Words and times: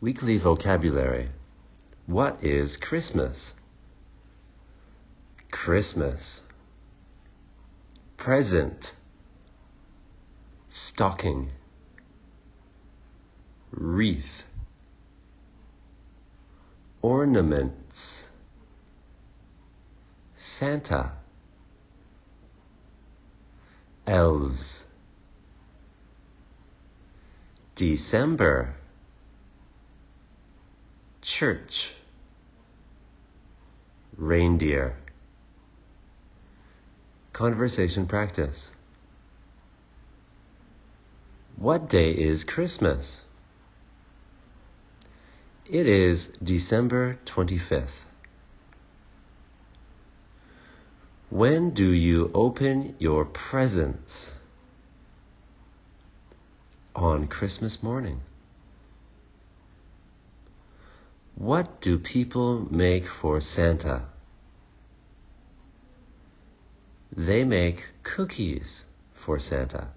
Weekly 0.00 0.36
vocabulary. 0.38 1.30
What 2.06 2.38
is 2.44 2.76
Christmas? 2.80 3.36
Christmas. 5.50 6.20
Present. 8.18 8.88
Stocking. 10.92 11.50
Wreath. 13.70 14.24
Ornaments. 17.00 17.96
Santa. 20.60 21.12
Elves. 24.06 24.60
December. 27.76 28.76
Church. 31.26 31.72
Reindeer. 34.16 34.96
Conversation 37.32 38.06
practice. 38.06 38.56
What 41.56 41.90
day 41.90 42.10
is 42.10 42.44
Christmas? 42.44 43.04
It 45.68 45.86
is 45.88 46.20
December 46.42 47.18
25th. 47.34 47.88
When 51.28 51.74
do 51.74 51.90
you 51.90 52.30
open 52.34 52.94
your 52.98 53.24
presents? 53.24 54.10
On 56.94 57.26
Christmas 57.26 57.78
morning. 57.82 58.20
What 61.36 61.82
do 61.82 61.98
people 61.98 62.66
make 62.70 63.04
for 63.20 63.40
Santa? 63.40 64.06
They 67.14 67.44
make 67.44 67.76
cookies 68.02 68.82
for 69.24 69.38
Santa. 69.38 69.88